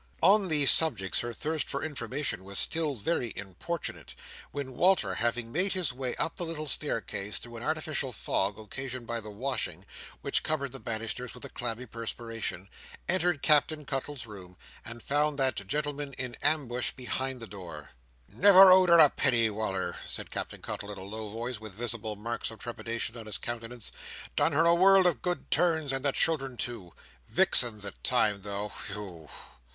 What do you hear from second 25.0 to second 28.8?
of good turns, and the children too. Vixen at times, though.